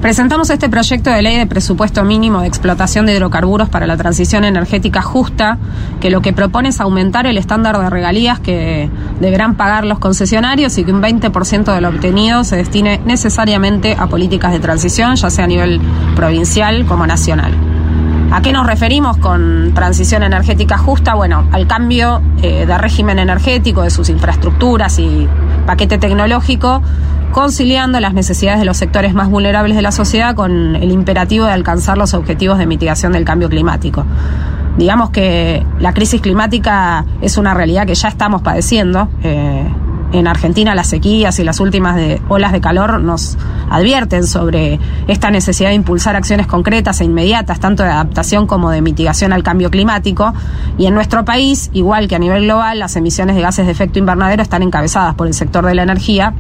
Presentamos 0.03 0.51
este 0.51 0.69
proyecto 0.69 1.11
de 1.11 1.23
ley 1.23 1.37
de 1.37 1.47
presupuesto 1.47 2.03
mínimo 2.03 2.41
de 2.41 2.49
explotación 2.49 3.07
de 3.07 3.15
hidrocarburos 3.15 3.69
para 3.69 3.87
la 3.87 3.97
transición 3.97 4.43
energética 4.43 5.01
justa, 5.01 5.59
que 6.01 6.11
lo 6.11 6.21
que 6.21 6.33
propone 6.33 6.71
es 6.71 6.81
aumentar 6.81 7.29
el 7.29 7.39
estándar 7.39 7.79
de 7.79 7.89
regalías 7.89 8.41
que 8.41 8.91
deberán 9.21 9.55
pagar 9.55 9.85
los 9.85 10.01
concesionarios 10.01 10.77
y 10.77 10.83
que 10.83 10.93
un 10.93 11.01
20% 11.01 11.73
de 11.73 11.81
lo 11.81 11.89
obtenido 11.89 12.43
se 12.43 12.57
destine 12.57 13.01
necesariamente 13.05 13.95
a 13.97 14.09
políticas 14.09 14.51
de 14.51 14.59
transición, 14.59 15.15
ya 15.15 15.31
sea 15.31 15.45
a 15.45 15.47
nivel 15.49 15.81
provincial 16.17 16.85
como 16.85 17.07
nacional. 17.07 17.55
¿A 18.33 18.43
qué 18.43 18.53
nos 18.53 18.67
referimos 18.67 19.19
con 19.19 19.71
transición 19.73 20.25
energética 20.25 20.79
justa? 20.79 21.15
Bueno, 21.15 21.47
al 21.53 21.69
cambio 21.69 22.23
eh, 22.43 22.67
de 22.67 22.79
régimen 22.79 23.21
energético, 23.21 23.83
de 23.83 23.91
sus 23.91 24.09
infraestructuras 24.09 24.99
y 24.99 25.29
paquete 25.65 25.99
tecnológico, 25.99 26.83
conciliando 27.33 27.99
las 27.99 28.15
necesidades 28.15 28.61
de 28.61 28.67
los 28.67 28.77
sectores 28.77 29.15
más 29.15 29.29
vulnerables 29.29 29.75
de 29.75 29.83
la 29.83 29.91
sociedad 29.91 30.35
con 30.35 30.77
el 30.77 30.91
imperativo 30.93 31.47
de 31.47 31.53
alcanzar 31.53 31.99
los 31.99 32.15
objetivos 32.15 32.59
de 32.59 32.67
mitigación 32.67 33.13
del 33.13 33.25
cambio 33.25 33.49
climático. 33.49 34.05
Digamos 34.77 35.11
que 35.11 35.67
la 35.81 35.93
crisis 35.93 36.21
climática 36.21 37.05
es 37.21 37.37
una 37.37 37.55
realidad 37.55 37.87
que 37.87 37.95
ya 37.95 38.09
estamos 38.09 38.43
padeciendo. 38.43 39.09
Eh, 39.23 39.67
en 40.13 40.27
Argentina 40.27 40.75
las 40.75 40.89
sequías 40.89 41.39
y 41.39 41.45
las 41.45 41.59
últimas 41.59 41.99
olas 42.29 42.53
de 42.53 42.61
calor 42.61 43.01
nos 43.01 43.39
advierten 43.71 44.27
sobre 44.27 44.79
esta 45.09 45.31
necesidad 45.31 45.71
de 45.71 45.75
impulsar 45.75 46.17
acciones 46.17 46.47
concretas 46.47 47.01
e 47.01 47.05
inmediatas, 47.05 47.61
tanto 47.61 47.83
de 47.83 47.89
adaptación 47.89 48.47
como 48.47 48.71
de 48.71 48.83
mitigación 48.83 49.33
al 49.33 49.43
cambio 49.43 49.71
climático. 49.71 50.35
Y 50.77 50.85
en 50.85 50.93
nuestro 50.95 51.25
país, 51.25 51.71
igual 51.73 52.09
que 52.09 52.17
a 52.17 52.19
nivel 52.19 52.45
global, 52.45 52.79
las 52.79 52.95
emisiones 52.97 53.37
de 53.37 53.43
gases 53.43 53.65
de 53.65 53.73
efecto 53.73 53.99
invernadero 53.99 54.43
están 54.43 54.63
encabezadas 54.63 55.15
por 55.15 55.27
el 55.27 55.35
sector 55.35 55.65
de 55.65 55.75
la 55.75 55.83
energía 55.83 56.35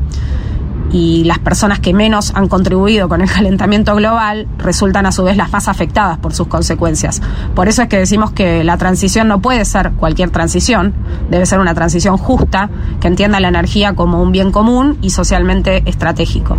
y 0.93 1.25
las 1.25 1.39
personas 1.39 1.81
que 1.81 1.95
menos 1.95 2.33
han 2.35 2.49
contribuido 2.49 3.09
con 3.09 3.23
el 3.23 3.31
calentamiento 3.31 3.97
global 3.97 4.47
resultan 4.59 5.07
a 5.07 5.13
su 5.13 5.25
vez 5.25 5.37
las 5.37 5.51
más 5.51 5.67
afectadas 5.67 6.19
por 6.19 6.35
sus 6.35 6.47
consecuencias. 6.47 7.23
Por 7.55 7.69
eso 7.69 7.83
es 7.83 7.89
que 7.89 7.99
decimos 7.99 8.33
que 8.33 8.63
la 8.63 8.77
transición 8.77 9.27
no 9.27 9.41
puede 9.41 9.65
ser 9.65 9.93
cualquier 9.93 10.31
transición, 10.31 10.93
debe 11.31 11.47
ser 11.47 11.61
una 11.61 11.75
transición 11.75 12.19
justa 12.19 12.69
que 13.01 13.09
entienda 13.09 13.41
la 13.41 13.49
energía 13.49 13.95
como 13.95 14.23
un 14.23 14.33
bien 14.33 14.53
común 14.53 14.99
y 15.01 15.11
socialmente 15.11 15.83
estratégico. 15.87 16.59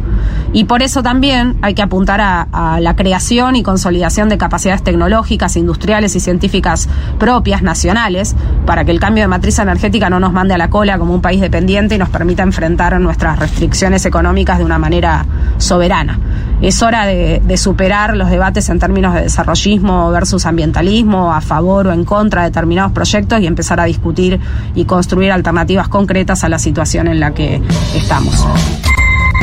Y 0.52 0.66
por 0.66 0.82
eso 0.82 1.04
también 1.04 1.58
hay 1.62 1.76
que 1.76 1.84
apuntar 1.84 2.20
a, 2.22 2.80
la 2.80 2.96
creación 2.96 3.56
y 3.56 3.64
consolidación 3.64 4.30
de 4.30 4.38
capacidades 4.38 4.84
tecnológicas, 4.84 5.56
industriales 5.58 6.16
y 6.16 6.20
científicas 6.20 6.90
propias, 7.20 7.62
nacionales, 7.62 8.36
para 8.66 8.84
que 8.84 8.92
el 8.92 9.00
cambio 9.00 9.24
de 9.24 9.28
matriz 9.28 9.60
energética 9.60 10.10
no 10.10 10.20
nos 10.20 10.34
mande 10.34 10.56
a 10.56 10.58
la 10.58 10.70
cola 10.70 10.98
como 10.98 11.14
un 11.14 11.22
país 11.22 11.40
dependiente 11.40 11.96
y 11.96 11.98
nos 11.98 12.10
permita 12.10 12.42
enfrentar 12.44 13.00
nuestras 13.00 13.38
restricciones 13.38 14.06
económicas 14.06 14.23
económicas 14.24 14.58
de 14.58 14.64
una 14.64 14.80
manera 14.80 15.26
soberana. 15.58 16.18
Es 16.62 16.82
hora 16.82 17.06
de, 17.06 17.42
de, 17.44 17.58
superar 17.58 18.16
los 18.16 18.30
debates 18.30 18.70
en 18.70 18.80
términos 18.80 19.14
de 19.14 19.24
desarrollismo 19.24 20.10
versus 20.12 20.46
ambientalismo, 20.46 21.34
a 21.34 21.42
favor 21.42 21.88
o 21.88 21.92
en 21.92 22.06
contra 22.06 22.44
de 22.44 22.50
determinados 22.50 22.94
proyectos 22.94 23.42
y 23.42 23.48
empezar 23.48 23.82
a 23.82 23.84
discutir 23.84 24.40
y 24.76 24.86
construir 24.86 25.34
alternativas 25.34 25.90
concretas 25.90 26.46
a 26.46 26.50
la 26.50 26.58
situación 26.58 27.10
en 27.10 27.20
la 27.20 27.34
que 27.34 27.62
estamos. 27.96 28.48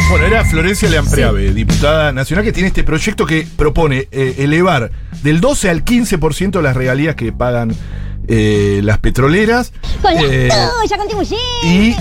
Bueno, 0.08 0.24
era 0.24 0.44
Florencia 0.46 0.88
Leampreave, 0.88 1.48
sí. 1.48 1.54
diputada 1.54 2.10
nacional, 2.10 2.42
que 2.42 2.52
tiene 2.52 2.68
este 2.68 2.82
proyecto 2.82 3.26
que 3.26 3.46
propone 3.54 4.08
eh, 4.10 4.36
elevar 4.38 4.90
del 5.22 5.42
12 5.42 5.68
al 5.68 5.84
15% 5.84 6.62
las 6.62 6.74
regalías 6.74 7.16
que 7.16 7.32
pagan 7.32 7.76
eh, 8.28 8.80
las 8.82 8.98
petroleras. 8.98 9.72
Con 10.00 10.12
eh, 10.16 10.48
ya 10.88 10.96
contribuye. 10.96 11.36
Y 11.64 11.94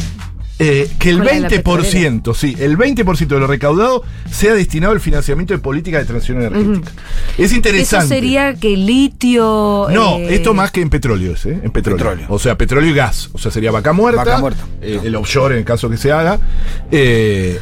eh, 0.62 0.92
que 1.00 1.10
el 1.10 1.22
20%, 1.22 2.36
sí, 2.36 2.54
el 2.60 2.78
20% 2.78 3.28
de 3.28 3.40
lo 3.40 3.48
recaudado 3.48 4.04
sea 4.30 4.54
destinado 4.54 4.92
al 4.92 5.00
financiamiento 5.00 5.54
de 5.54 5.60
políticas 5.60 6.02
de 6.02 6.06
transición 6.06 6.42
energética. 6.42 6.92
Uh 6.92 7.38
-huh. 7.38 7.44
Es 7.44 7.54
interesante. 7.54 8.06
Eso 8.06 8.14
sería 8.14 8.54
que 8.56 8.76
litio. 8.76 9.88
No, 9.90 10.18
eh... 10.18 10.36
esto 10.36 10.54
más 10.54 10.72
que 10.72 10.82
en 10.82 10.90
petróleo, 10.90 11.32
es, 11.32 11.46
¿eh? 11.46 11.62
En 11.64 11.72
petróleo. 11.72 12.06
petróleo. 12.06 12.26
O 12.28 12.40
sea, 12.40 12.58
petróleo 12.58 12.92
y 12.92 12.94
gas. 12.94 13.30
O 13.32 13.38
sea, 13.38 13.52
sería 13.52 13.72
vaca 13.72 13.94
muerta. 13.94 14.26
Vaca 14.26 14.38
muerta. 14.40 14.66
Eh, 14.82 14.98
no. 14.98 15.04
El 15.08 15.16
offshore 15.16 15.54
en 15.54 15.60
el 15.60 15.66
caso 15.66 15.90
que 15.90 15.96
se 15.96 16.12
haga. 16.12 16.42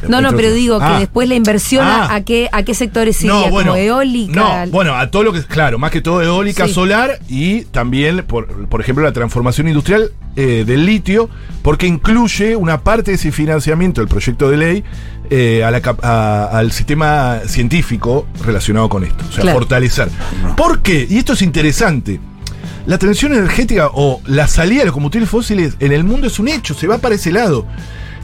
no, 0.07 0.19
no, 0.19 0.35
pero 0.35 0.51
digo 0.51 0.79
ah. 0.81 0.93
que 0.93 1.01
después 1.01 1.29
la 1.29 1.35
inversión 1.35 1.85
ah. 1.85 2.07
a, 2.11 2.21
qué, 2.21 2.49
a 2.51 2.63
qué 2.63 2.73
sectores 2.73 3.17
sería, 3.17 3.33
no, 3.33 3.49
bueno, 3.51 3.73
como 3.73 3.83
eólica. 3.83 4.65
No, 4.65 4.71
bueno, 4.71 4.95
a 4.95 5.11
todo 5.11 5.21
lo 5.21 5.33
que. 5.33 5.43
Claro, 5.43 5.77
más 5.77 5.91
que 5.91 6.01
todo 6.01 6.23
eólica, 6.23 6.65
sí. 6.65 6.73
solar 6.73 7.19
y 7.29 7.65
también, 7.65 8.23
por, 8.25 8.67
por 8.67 8.81
ejemplo, 8.81 9.03
la 9.03 9.13
transformación 9.13 9.67
industrial 9.67 10.11
del 10.35 10.85
litio, 10.85 11.29
porque 11.63 11.87
incluye 11.87 12.55
una 12.55 12.83
parte 12.87 13.11
de 13.11 13.15
ese 13.15 13.33
financiamiento 13.33 13.99
del 13.99 14.07
proyecto 14.07 14.49
de 14.49 14.55
ley 14.55 14.83
eh, 15.29 15.61
a 15.61 15.71
la, 15.71 15.81
a, 16.03 16.57
al 16.57 16.71
sistema 16.71 17.41
científico 17.45 18.29
relacionado 18.45 18.87
con 18.87 19.03
esto. 19.03 19.25
O 19.27 19.31
sea, 19.33 19.41
claro. 19.41 19.59
fortalecer. 19.59 20.07
¿Por 20.55 20.81
qué? 20.81 21.05
Y 21.09 21.17
esto 21.17 21.33
es 21.33 21.41
interesante. 21.41 22.21
La 22.85 22.97
transición 22.97 23.33
energética 23.33 23.89
o 23.93 24.21
la 24.25 24.47
salida 24.47 24.79
de 24.79 24.85
los 24.85 24.93
combustibles 24.93 25.29
fósiles 25.29 25.75
en 25.81 25.91
el 25.91 26.05
mundo 26.05 26.27
es 26.27 26.39
un 26.39 26.47
hecho, 26.47 26.73
se 26.73 26.87
va 26.87 26.99
para 26.99 27.15
ese 27.15 27.33
lado. 27.33 27.67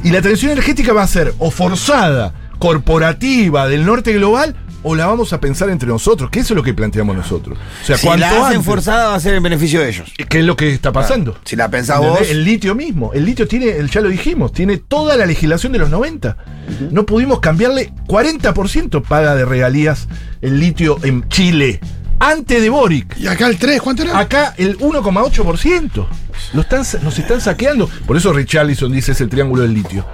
Y 0.02 0.12
la 0.12 0.22
transición 0.22 0.54
energética 0.54 0.94
va 0.94 1.04
a 1.04 1.08
ser 1.08 1.34
o 1.40 1.52
forzada, 1.52 2.34
corporativa, 2.58 3.68
del 3.68 3.86
norte 3.86 4.14
global, 4.14 4.56
o 4.84 4.96
la 4.96 5.06
vamos 5.08 5.34
a 5.34 5.40
pensar 5.40 5.70
entre 5.70 5.88
nosotros, 5.88 6.30
que 6.30 6.40
eso 6.40 6.54
es 6.54 6.58
lo 6.58 6.64
que 6.64 6.74
planteamos 6.74 7.16
nosotros. 7.16 7.58
O 7.82 7.86
sea, 7.86 7.98
si 7.98 8.08
la 8.08 8.30
hacen 8.30 8.44
antes, 8.44 8.66
forzada 8.66 9.08
va 9.10 9.16
a 9.16 9.20
ser 9.20 9.34
en 9.34 9.44
beneficio 9.44 9.80
de 9.80 9.90
ellos. 9.90 10.12
¿Qué 10.30 10.40
es 10.40 10.46
lo 10.46 10.56
que 10.56 10.74
está 10.74 10.92
pasando? 10.92 11.32
Claro. 11.32 11.46
Si 11.46 11.56
la 11.56 11.70
pensás 11.70 12.00
vos. 12.00 12.20
El 12.30 12.44
litio 12.44 12.76
mismo. 12.76 13.12
El 13.14 13.26
litio 13.26 13.48
tiene, 13.48 13.76
ya 13.90 14.02
lo 14.02 14.10
dijimos, 14.10 14.52
tiene 14.52 14.78
toda 14.78 15.16
la 15.18 15.26
legislación 15.26 15.72
de 15.72 15.80
los 15.80 15.90
90. 15.90 16.38
Uh 16.38 16.72
-huh. 16.72 16.92
No 16.92 17.06
pudimos 17.06 17.40
cambiarle 17.40 17.94
40% 18.08 19.02
paga 19.02 19.36
de 19.36 19.46
regalías 19.46 20.08
el 20.42 20.60
litio 20.60 20.98
en 21.04 21.28
Chile. 21.30 21.80
Antes 22.20 22.62
de 22.62 22.70
Boric. 22.70 23.18
¿Y 23.20 23.28
acá 23.28 23.48
el 23.48 23.58
3? 23.58 23.82
¿Cuánto 23.82 24.04
era? 24.04 24.18
Acá 24.18 24.54
el 24.58 24.78
1,8%. 24.78 26.08
Lo 26.54 26.62
están, 26.62 26.84
nos 27.04 27.20
están 27.20 27.42
saqueando. 27.42 27.90
Por 28.06 28.16
eso 28.18 28.32
Richarlison 28.32 28.92
dice 28.92 29.12
es 29.12 29.22
el 29.22 29.30
triángulo 29.30 29.64
del 29.64 29.74
litio. 29.74 30.06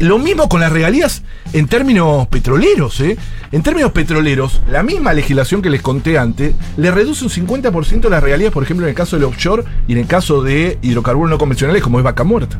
Lo 0.00 0.20
mismo 0.20 0.48
con 0.48 0.60
las 0.60 0.70
regalías 0.70 1.24
en 1.52 1.66
términos 1.66 2.28
petroleros. 2.28 3.00
¿eh? 3.00 3.16
En 3.50 3.62
términos 3.62 3.90
petroleros, 3.90 4.62
la 4.70 4.84
misma 4.84 5.12
legislación 5.12 5.60
que 5.60 5.70
les 5.70 5.82
conté 5.82 6.18
antes 6.18 6.54
le 6.76 6.90
reduce 6.92 7.24
un 7.24 7.30
50% 7.30 8.08
las 8.08 8.22
regalías, 8.22 8.52
por 8.52 8.62
ejemplo, 8.62 8.86
en 8.86 8.90
el 8.90 8.94
caso 8.94 9.16
del 9.16 9.24
offshore 9.24 9.64
y 9.88 9.92
en 9.92 9.98
el 9.98 10.06
caso 10.06 10.42
de 10.42 10.78
hidrocarburos 10.82 11.30
no 11.30 11.38
convencionales, 11.38 11.82
como 11.82 11.98
es 11.98 12.04
vaca 12.04 12.22
muerta. 12.22 12.56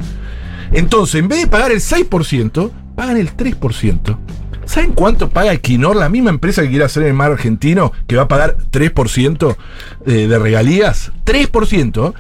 Entonces, 0.73 1.21
en 1.21 1.28
vez 1.28 1.40
de 1.40 1.47
pagar 1.47 1.71
el 1.71 1.80
6%, 1.80 2.71
pagan 2.97 3.16
el 3.16 3.37
3%. 3.37 4.18
¿Saben 4.64 4.92
cuánto 4.92 5.30
paga 5.30 5.52
Equinor, 5.52 5.97
la 5.97 6.09
misma 6.09 6.30
empresa 6.30 6.62
que 6.62 6.68
quiere 6.68 6.85
hacer 6.85 7.04
en 7.04 7.11
el 7.11 7.14
mar 7.14 7.30
argentino, 7.30 7.92
que 8.07 8.16
va 8.16 8.23
a 8.23 8.28
pagar 8.28 8.57
3% 8.71 9.57
de 10.04 10.38
regalías? 10.38 11.12
3% 11.25 12.14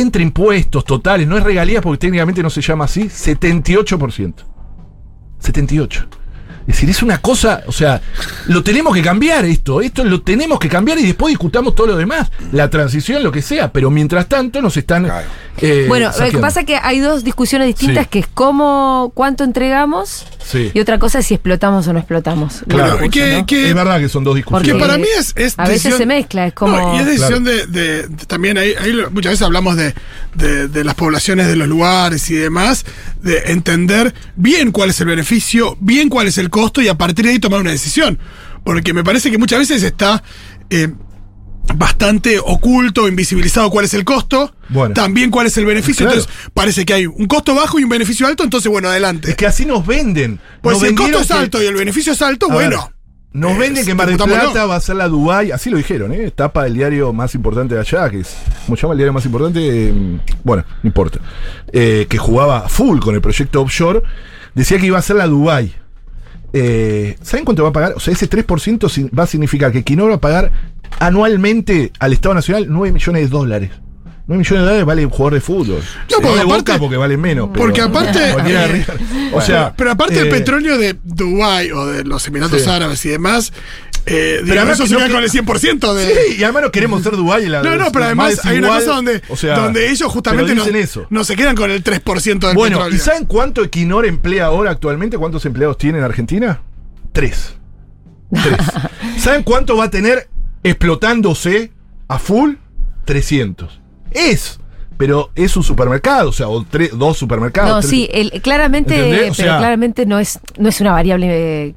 entre 0.00 0.22
impuestos 0.22 0.84
totales, 0.84 1.26
no 1.26 1.36
es 1.36 1.42
regalías 1.42 1.82
porque 1.82 1.98
técnicamente 1.98 2.42
no 2.42 2.50
se 2.50 2.60
llama 2.60 2.84
así, 2.84 3.04
78%. 3.04 4.34
78%. 5.40 6.06
Es 6.66 6.74
decir, 6.74 6.90
es 6.90 7.02
una 7.02 7.18
cosa, 7.18 7.62
o 7.66 7.72
sea, 7.72 8.00
lo 8.46 8.62
tenemos 8.62 8.94
que 8.94 9.00
cambiar 9.00 9.44
esto, 9.44 9.80
esto 9.80 10.04
lo 10.04 10.22
tenemos 10.22 10.58
que 10.58 10.68
cambiar 10.68 10.98
y 10.98 11.06
después 11.06 11.30
discutamos 11.30 11.76
todo 11.76 11.88
lo 11.88 11.96
demás, 11.96 12.30
la 12.50 12.68
transición, 12.68 13.22
lo 13.22 13.30
que 13.30 13.40
sea, 13.40 13.72
pero 13.72 13.90
mientras 13.90 14.28
tanto 14.28 14.60
nos 14.60 14.76
están... 14.76 15.04
Claro. 15.04 15.28
Eh, 15.58 15.86
bueno, 15.88 16.08
saqueando. 16.08 16.32
lo 16.32 16.38
que 16.38 16.42
pasa 16.42 16.60
es 16.60 16.66
que 16.66 16.76
hay 16.76 17.00
dos 17.00 17.24
discusiones 17.24 17.68
distintas, 17.68 18.04
sí. 18.04 18.10
que 18.10 18.18
es 18.18 18.26
cómo, 18.26 19.10
cuánto 19.14 19.42
entregamos 19.42 20.26
sí. 20.44 20.70
y 20.74 20.80
otra 20.80 20.98
cosa 20.98 21.20
es 21.20 21.26
si 21.26 21.34
explotamos 21.34 21.88
o 21.88 21.94
no 21.94 21.98
explotamos. 21.98 22.62
Claro, 22.68 22.98
que, 23.10 23.38
¿no? 23.38 23.46
que, 23.46 23.68
es 23.68 23.74
verdad 23.74 23.98
que 23.98 24.10
son 24.10 24.22
dos 24.22 24.34
discusiones. 24.34 24.70
Porque 24.70 24.78
para 24.78 24.98
mí 24.98 25.06
es... 25.18 25.32
es 25.34 25.54
a 25.56 25.66
decisión, 25.66 25.92
veces 25.92 25.96
se 25.96 26.06
mezcla, 26.06 26.46
es 26.48 26.52
como... 26.52 26.76
No, 26.76 26.96
y 26.96 26.98
es 26.98 27.06
decisión 27.06 27.44
claro. 27.44 27.66
de, 27.68 27.80
de, 27.80 28.08
de, 28.08 28.26
También 28.26 28.58
ahí, 28.58 28.74
ahí, 28.78 28.92
muchas 29.12 29.32
veces 29.32 29.42
hablamos 29.46 29.76
de, 29.76 29.94
de 30.34 30.84
las 30.84 30.94
poblaciones 30.94 31.46
de 31.46 31.56
los 31.56 31.68
lugares 31.68 32.28
y 32.30 32.34
demás, 32.34 32.84
de 33.22 33.38
entender 33.46 34.14
bien 34.36 34.72
cuál 34.72 34.90
es 34.90 35.00
el 35.00 35.06
beneficio, 35.06 35.76
bien 35.80 36.08
cuál 36.08 36.26
es 36.26 36.36
el 36.38 36.50
costo 36.56 36.80
y 36.80 36.88
a 36.88 36.96
partir 36.96 37.26
de 37.26 37.32
ahí 37.32 37.38
tomar 37.38 37.60
una 37.60 37.70
decisión. 37.70 38.18
Porque 38.64 38.94
me 38.94 39.04
parece 39.04 39.30
que 39.30 39.38
muchas 39.38 39.58
veces 39.58 39.82
está 39.82 40.22
eh, 40.70 40.88
bastante 41.74 42.38
oculto, 42.38 43.08
invisibilizado 43.08 43.70
cuál 43.70 43.84
es 43.84 43.94
el 43.94 44.04
costo, 44.04 44.54
bueno, 44.70 44.94
también 44.94 45.30
cuál 45.30 45.46
es 45.46 45.56
el 45.58 45.66
beneficio. 45.66 46.06
Claro. 46.06 46.20
Entonces 46.20 46.50
parece 46.54 46.84
que 46.86 46.94
hay 46.94 47.06
un 47.06 47.26
costo 47.26 47.54
bajo 47.54 47.78
y 47.78 47.84
un 47.84 47.90
beneficio 47.90 48.26
alto, 48.26 48.42
entonces 48.42 48.70
bueno, 48.70 48.88
adelante. 48.88 49.30
Es 49.30 49.36
que 49.36 49.46
así 49.46 49.66
nos 49.66 49.86
venden. 49.86 50.40
Pues 50.62 50.74
nos 50.74 50.82
si 50.82 50.88
el 50.88 50.94
costo 50.94 51.20
es 51.20 51.30
alto 51.30 51.62
y 51.62 51.66
el 51.66 51.74
beneficio 51.74 52.12
es 52.14 52.22
alto, 52.22 52.46
a 52.50 52.54
bueno. 52.54 52.78
Ver. 52.78 52.96
Nos 53.36 53.52
eh, 53.52 53.58
venden 53.58 53.84
que 53.84 53.94
Mar 53.94 54.08
del 54.08 54.16
Plata 54.16 54.64
va 54.64 54.76
a 54.76 54.80
ser 54.80 54.96
la 54.96 55.08
Dubai, 55.08 55.50
así 55.50 55.68
lo 55.68 55.76
dijeron, 55.76 56.10
¿eh? 56.10 56.30
Tapa 56.30 56.64
del 56.64 56.72
diario 56.72 57.12
más 57.12 57.34
importante 57.34 57.74
de 57.74 57.80
allá, 57.80 58.08
que 58.08 58.20
es, 58.20 58.34
¿cómo 58.64 58.76
se 58.76 58.82
llama 58.82 58.94
el 58.94 58.98
diario 58.98 59.12
más 59.12 59.26
importante? 59.26 59.60
Eh, 59.62 59.92
bueno, 60.42 60.64
no 60.82 60.88
importa. 60.88 61.18
Eh, 61.70 62.06
que 62.08 62.16
jugaba 62.16 62.66
full 62.70 62.98
con 62.98 63.14
el 63.14 63.20
proyecto 63.20 63.60
offshore, 63.60 64.02
decía 64.54 64.78
que 64.78 64.86
iba 64.86 64.98
a 64.98 65.02
ser 65.02 65.16
la 65.16 65.26
Dubai. 65.26 65.74
Eh, 66.52 67.16
¿Saben 67.22 67.44
cuánto 67.44 67.62
va 67.62 67.70
a 67.70 67.72
pagar? 67.72 67.94
O 67.96 68.00
sea, 68.00 68.12
ese 68.12 68.28
3% 68.28 69.10
va 69.16 69.24
a 69.24 69.26
significar 69.26 69.72
que 69.72 69.84
Quinor 69.84 70.10
va 70.10 70.16
a 70.16 70.20
pagar 70.20 70.52
anualmente 70.98 71.92
al 71.98 72.12
Estado 72.12 72.34
Nacional 72.34 72.66
9 72.68 72.92
millones 72.92 73.22
de 73.22 73.28
dólares. 73.28 73.70
9 74.28 74.38
millones 74.40 74.50
de 74.50 74.58
dólares 74.66 74.84
vale 74.84 75.04
un 75.04 75.10
jugador 75.10 75.34
de 75.34 75.40
fútbol. 75.40 75.82
No, 76.10 76.16
porque 76.20 76.40
aparte- 76.40 76.44
Boca 76.72 76.78
porque 76.78 76.96
valen 76.96 77.20
menos. 77.20 77.48
pero- 77.52 77.64
porque 77.66 77.80
aparte- 77.80 78.30
eh, 78.46 78.86
o 79.32 79.40
sea, 79.40 79.72
Pero 79.76 79.92
aparte 79.92 80.14
eh, 80.14 80.18
del 80.24 80.28
petróleo 80.30 80.78
de 80.78 80.96
Dubái 81.04 81.70
o 81.70 81.86
de 81.86 82.04
los 82.04 82.26
Emiratos 82.26 82.62
Sí. 82.62 82.68
Árabes 82.68 83.04
y 83.04 83.10
demás, 83.10 83.52
eh, 84.04 84.40
digo, 84.42 84.56
además 84.56 84.78
eso 84.80 84.86
se 84.88 84.96
queda 84.96 85.06
que- 85.06 85.12
con 85.14 85.22
el 85.22 85.30
100% 85.30 85.94
de. 85.94 86.06
Sí, 86.06 86.36
y 86.38 86.42
además 86.44 86.62
no 86.64 86.70
queremos 86.72 87.02
ser 87.04 87.14
Dubái. 87.16 87.46
La, 87.46 87.62
No, 87.62 87.76
no, 87.76 87.92
pero 87.92 88.04
además 88.06 88.36
más 88.36 88.46
hay 88.46 88.58
una 88.58 88.68
cosa 88.68 88.94
donde, 88.96 89.22
O 89.28 89.36
sea, 89.36 89.58
donde 89.60 89.90
ellos 89.90 90.10
justamente 90.12 90.44
pero 90.52 90.56
no, 90.56 90.64
dicen 90.64 90.80
eso. 90.80 91.06
no 91.10 91.22
se 91.24 91.36
quedan 91.36 91.54
con 91.54 91.70
el 91.70 91.82
3% 91.84 92.46
del 92.48 92.56
Bueno, 92.56 92.78
petróleo. 92.78 92.96
¿y 92.96 93.00
saben 93.00 93.26
cuánto 93.26 93.62
Equinor 93.64 94.06
emplea 94.06 94.46
ahora 94.46 94.70
actualmente? 94.72 95.18
¿Cuántos 95.18 95.44
empleados 95.46 95.78
tiene 95.78 95.98
en 95.98 96.04
Argentina? 96.04 96.60
Tres. 97.12 97.54
Tres. 98.32 98.56
¿Saben 99.18 99.44
cuánto 99.44 99.76
va 99.76 99.84
a 99.84 99.90
tener 99.90 100.28
explotándose 100.64 101.70
a 102.08 102.18
full? 102.18 102.54
300. 103.04 103.80
Es, 104.10 104.58
pero 104.96 105.30
es 105.34 105.56
un 105.56 105.62
supermercado, 105.62 106.30
o 106.30 106.32
sea, 106.32 106.48
o 106.48 106.64
tre- 106.64 106.90
dos 106.90 107.16
supermercados. 107.18 107.70
No, 107.70 107.80
tres- 107.80 107.90
sí, 107.90 108.08
el- 108.12 108.40
claramente, 108.42 109.30
claramente 109.34 110.06
no 110.06 110.18
es, 110.18 110.38
no 110.58 110.68
es 110.68 110.80
una 110.80 110.92
variable 110.92 111.26
de, 111.26 111.74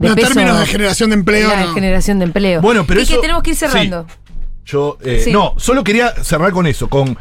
en 0.00 0.14
peso 0.14 0.28
términos 0.28 0.58
de 0.58 0.66
generación 0.66 1.10
de 1.10 1.14
empleo, 1.16 1.48
no. 1.56 1.74
generación 1.74 2.18
de 2.18 2.24
empleo. 2.26 2.60
Bueno, 2.60 2.84
pero 2.86 3.00
y 3.00 3.02
eso- 3.04 3.14
que 3.16 3.20
tenemos 3.20 3.42
que 3.42 3.50
ir 3.50 3.56
cerrando. 3.56 4.06
Yo, 4.66 4.98
eh, 5.04 5.20
Sí. 5.24 5.30
no, 5.32 5.54
solo 5.58 5.84
quería 5.84 6.10
cerrar 6.24 6.50
con 6.52 6.66
eso, 6.66 6.88
con 6.88 7.16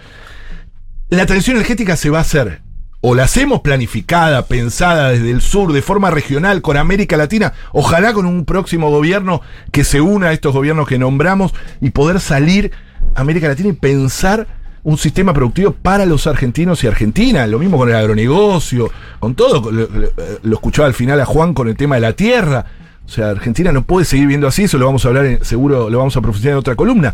la 1.09 1.25
transición 1.25 1.57
energética 1.57 1.95
se 1.97 2.09
va 2.09 2.19
a 2.19 2.21
hacer, 2.21 2.61
o 3.01 3.15
la 3.15 3.23
hacemos 3.25 3.59
planificada, 3.59 4.45
pensada 4.45 5.09
desde 5.09 5.29
el 5.29 5.41
sur, 5.41 5.73
de 5.73 5.81
forma 5.81 6.09
regional, 6.09 6.61
con 6.61 6.77
América 6.77 7.17
Latina, 7.17 7.53
ojalá 7.73 8.13
con 8.13 8.25
un 8.25 8.45
próximo 8.45 8.89
gobierno 8.89 9.41
que 9.71 9.83
se 9.83 9.99
una 10.01 10.29
a 10.29 10.33
estos 10.33 10.53
gobiernos 10.53 10.87
que 10.87 10.97
nombramos 10.97 11.53
y 11.81 11.89
poder 11.91 12.21
salir 12.21 12.71
América 13.15 13.47
Latina 13.47 13.69
y 13.69 13.73
pensar 13.73 14.47
un 14.83 14.97
sistema 14.97 15.33
productivo 15.33 15.71
para 15.71 16.05
los 16.05 16.27
argentinos 16.27 16.83
y 16.83 16.87
Argentina, 16.87 17.47
lo 17.47 17.57
mismo 17.59 17.77
con 17.77 17.89
el 17.89 17.95
agronegocio, 17.95 18.91
con 19.19 19.33
todo, 19.33 19.71
lo, 19.71 19.87
lo- 19.87 20.09
lo 20.41 20.55
escuchaba 20.55 20.87
al 20.87 20.93
final 20.93 21.21
a 21.21 21.25
Juan 21.25 21.53
con 21.53 21.69
el 21.69 21.77
tema 21.77 21.95
de 21.95 22.01
la 22.01 22.13
tierra, 22.13 22.65
o 23.05 23.09
sea, 23.09 23.29
Argentina 23.29 23.71
no 23.71 23.83
puede 23.83 24.05
seguir 24.05 24.27
viendo 24.27 24.45
así, 24.47 24.63
eso 24.63 24.77
lo 24.77 24.85
vamos 24.85 25.05
a 25.05 25.07
hablar, 25.07 25.25
en- 25.25 25.43
seguro 25.45 25.89
lo 25.89 25.97
vamos 25.99 26.17
a 26.17 26.21
profundizar 26.21 26.51
en 26.51 26.57
otra 26.57 26.75
columna. 26.75 27.13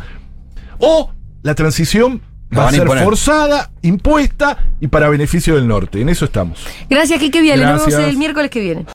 O 0.80 1.12
la 1.44 1.54
transición 1.56 2.22
va 2.58 2.68
a 2.68 2.72
ser 2.72 2.82
imponer. 2.82 3.04
forzada, 3.04 3.70
impuesta 3.84 4.58
y 4.80 4.88
para 4.88 5.08
beneficio 5.10 5.56
del 5.56 5.68
norte. 5.68 6.02
En 6.02 6.10
eso 6.10 6.26
estamos. 6.26 6.66
Gracias, 6.90 7.20
Kike 7.20 7.42
Viale. 7.42 7.64
Nos 7.66 7.86
vemos 7.86 8.10
el 8.10 8.18
miércoles 8.18 8.50
que 8.50 8.60
viene. 8.62 8.86